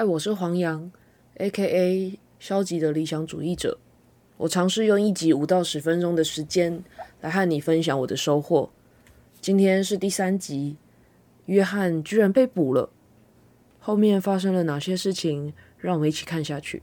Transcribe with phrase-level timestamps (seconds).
[0.00, 0.90] 嗨，我是黄洋
[1.34, 2.18] ，A.K.A.
[2.38, 3.76] 消极的理想主义者。
[4.38, 6.82] 我尝试用一集五到十分钟的时间
[7.20, 8.70] 来和你分享我的收获。
[9.42, 10.78] 今天是第三集，
[11.44, 12.88] 约翰居然被捕了。
[13.78, 15.52] 后面发生了哪些事情？
[15.76, 16.82] 让我们一起看下去。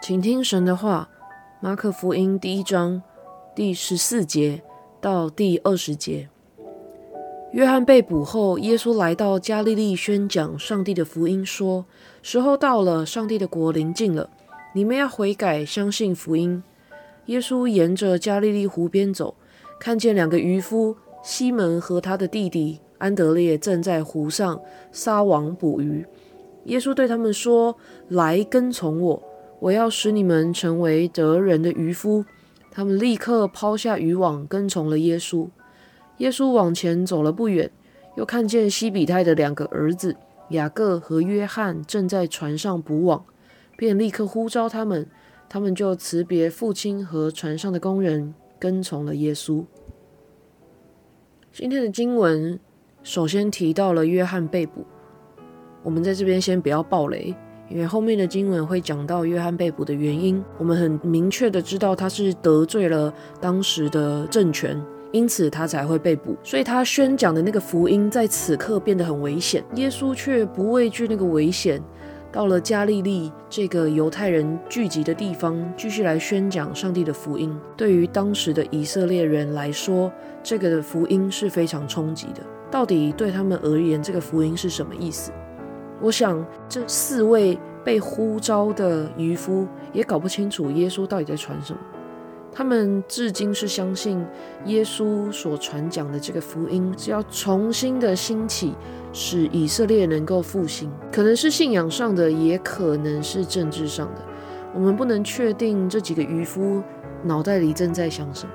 [0.00, 1.10] 请听神的话，
[1.60, 3.02] 《马可福音》第一章
[3.56, 4.62] 第十四节
[5.00, 6.28] 到第二十节。
[7.52, 11.84] 约翰被捕后，耶稣来到加利利宣讲上帝的福音，说
[12.22, 14.30] ：“时候到了，上帝的国临近了，
[14.72, 16.62] 你们要悔改，相信福音。”
[17.26, 19.34] 耶稣沿着加利利湖边走，
[19.80, 24.60] 看见两个渔夫西门和他的弟弟安德烈正在湖上
[24.92, 26.06] 撒网捕鱼。
[26.66, 27.76] 耶稣对他们说
[28.08, 29.22] ：“来跟从我，
[29.58, 32.24] 我要使你们成为得人的渔夫。”
[32.70, 35.48] 他们立刻抛下渔网，跟从了耶稣。
[36.20, 37.70] 耶稣往前走了不远，
[38.14, 40.14] 又看见西比泰的两个儿子
[40.50, 43.24] 雅各和约翰正在船上捕网，
[43.78, 45.08] 便立刻呼召他们，
[45.48, 49.64] 他们就辞别父亲和船上的工人，跟从了耶稣。
[51.52, 52.60] 今天的经文
[53.02, 54.84] 首先提到了约翰被捕，
[55.82, 57.34] 我们在这边先不要暴雷，
[57.70, 64.78] 因为后面的经文会讲到约翰被捕的原因，我们很明确的知道他是得罪了当时的政权。
[65.12, 69.64] 因此他才会被捕，所以他宣讲的那个福音在此刻变得很危险。
[69.74, 71.82] 耶稣却不畏惧那个危险，
[72.30, 77.58] 到了加利利这个犹太人聚集的地方，继续来宣讲上帝的福音。
[77.76, 82.40] 对于当时的以色列人来说，这个的福音是非常冲击的。
[82.70, 85.32] 到底对他们而言，这个福音是什么意思？
[86.00, 91.80] 我想这四位被呼召的渔夫也搞不清楚耶稣到底在传什么。
[92.52, 94.24] 他们至今是相信
[94.66, 98.74] 耶稣所传讲的这个福音是要重新的兴起，
[99.12, 104.22] 使以色列能够复兴，可能是信仰上的，也可能是政治上的。
[104.74, 106.82] 我们不能确定这几个渔夫
[107.24, 108.52] 脑袋里正在想什么，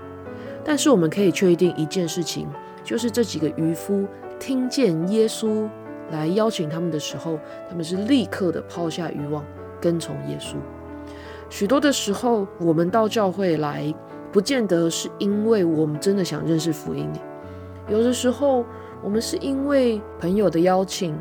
[0.63, 2.47] 但是我们可以确定一件事情，
[2.83, 4.05] 就是这几个渔夫
[4.39, 5.67] 听见耶稣
[6.11, 9.43] 来邀请他们的时候，他们是立刻的抛下渔网，
[9.81, 10.55] 跟从耶稣。
[11.49, 13.93] 许多的时候，我们到教会来，
[14.31, 17.07] 不见得是因为我们真的想认识福音。
[17.87, 18.65] 有的时候，
[19.03, 21.15] 我们是因为朋友的邀请，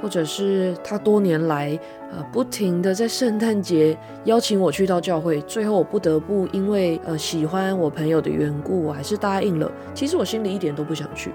[0.00, 1.78] 或者是他多年来
[2.12, 9.70] 呃不停的在圣诞节邀请我去到教会，最后我不得不因为呃喜欢我朋友的缘故，我还是答应了。
[9.92, 11.32] 其实我心里一点都不想去。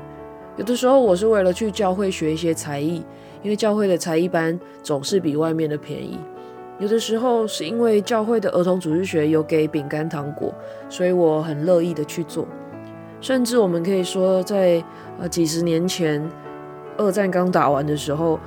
[0.55, 3.03] 有的时候，我是为了去教会学一些才艺，
[3.41, 6.17] 因为教会的才艺班总是比外面的便宜。
[6.79, 10.53] 有的时候是因为教会的儿童主日学有给饼干糖果，
[10.89, 12.47] 所以我很乐意的去做。
[13.22, 14.84] 甚至我们可以说，在
[15.19, 16.28] 呃几十年前，
[16.97, 18.39] 二战刚打完的时候，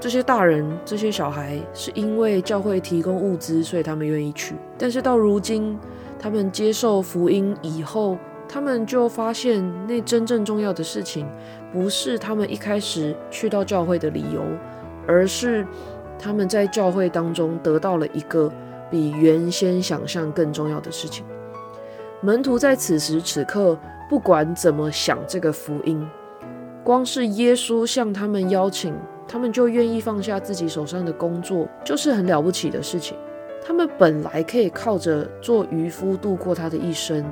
[0.00, 4.56] 这些大人、这些小孩是因为教会提供物资，所以他们愿意去。
[4.78, 5.78] 但是到如今，
[6.18, 8.16] 他们接受福音以后，
[8.48, 11.28] 他们就发现那真正重要的事情，
[11.72, 14.42] 不是他们一开始去到教会的理由，
[15.06, 15.64] 而是。
[16.20, 18.52] 他们在教会当中得到了一个
[18.90, 21.24] 比原先想象更重要的事情。
[22.20, 26.06] 门徒在此时此刻，不管怎么想这个福音，
[26.84, 28.94] 光是耶稣向他们邀请，
[29.26, 33.16] 他们就愿意放下自己手上的工作，就是很了不起的事情。
[33.64, 37.24] 他们本来可以靠着做渔夫度过他的一生，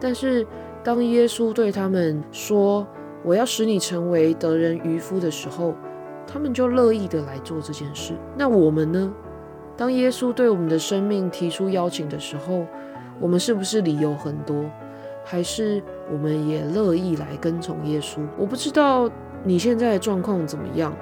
[0.00, 0.46] 但是
[0.82, 2.86] 当耶稣对他们说
[3.24, 5.74] ：“我要使你成为得人渔夫”的时候，
[6.26, 8.14] 他们就乐意的来做这件事。
[8.36, 9.12] 那我们呢？
[9.76, 12.64] 当耶稣对我们的生命提出邀请的时候，
[13.20, 14.64] 我们是不是理由很多，
[15.22, 18.20] 还是我们也乐意来跟从耶稣？
[18.38, 19.10] 我不知道
[19.44, 20.96] 你现在的状况怎么样，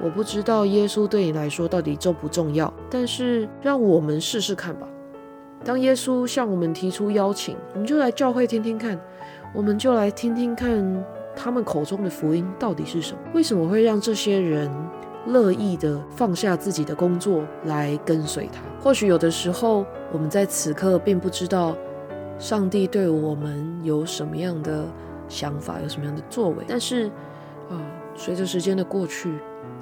[0.00, 2.72] 我不知道耶稣对你来说到底重不重要。
[2.88, 4.86] 但是让我们试试看吧。
[5.64, 9.00] 当耶稣向我们提出邀请，我们就来教会听听看，
[9.52, 11.04] 我们就来听听看。
[11.34, 13.20] 他们口中的福音到底是什么？
[13.34, 14.70] 为什么会让这些人
[15.26, 18.60] 乐意的放下自己的工作来跟随他？
[18.82, 21.76] 或许有的时候，我们在此刻并不知道
[22.38, 24.84] 上帝对我们有什么样的
[25.28, 26.64] 想法，有什么样的作为。
[26.66, 27.06] 但是，
[27.70, 27.80] 啊，
[28.14, 29.32] 随着时间的过去，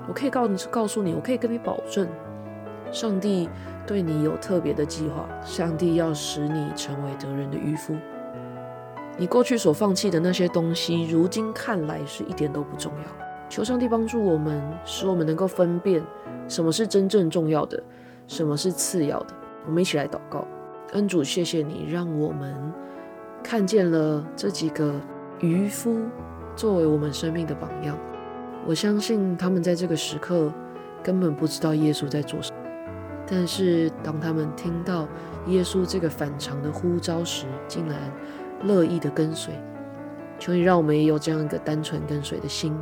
[0.07, 2.07] 我可以告告诉你，我可以跟你保证，
[2.93, 3.49] 上帝
[3.87, 5.27] 对你有特别的计划。
[5.43, 7.97] 上帝要使你成为得人的渔夫。
[9.21, 13.27] 你过去所放弃的那些东西，如今看来是一点都不重要。
[13.51, 16.03] 求上帝帮助我们，使我们能够分辨
[16.49, 17.83] 什么是真正重要的，
[18.27, 19.35] 什么是次要的。
[19.67, 20.49] 我们一起来祷告，
[20.93, 22.73] 恩主，谢谢你让我们
[23.43, 24.95] 看见了这几个
[25.41, 26.01] 渔夫
[26.57, 27.99] 作为我们生命的榜样。
[28.67, 30.51] 我相信他们在这个时刻
[31.03, 32.59] 根本不知道耶稣在做什么。
[33.27, 35.07] 但是当他们听到
[35.47, 37.99] 耶稣这个反常的呼召时，竟然
[38.63, 39.55] 乐意的跟随。
[40.39, 42.75] 求你让我们也有这样一个单纯跟随的心，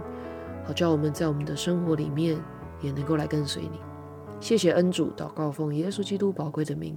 [0.64, 2.38] 好叫我们在我们的生活里面
[2.80, 3.80] 也能够来跟随你。
[4.40, 6.96] 谢谢恩主，祷告奉耶稣基督宝贵的名。